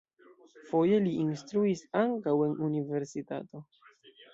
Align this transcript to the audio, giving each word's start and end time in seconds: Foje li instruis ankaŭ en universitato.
Foje 0.69 0.97
li 1.03 1.11
instruis 1.25 1.85
ankaŭ 2.03 2.37
en 2.49 2.59
universitato. 2.73 3.67